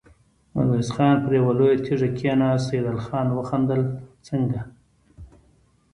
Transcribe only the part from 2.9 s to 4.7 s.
خان وخندل: څنګه!